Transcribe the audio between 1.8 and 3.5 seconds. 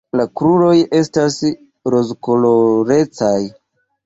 rozkolorecaj.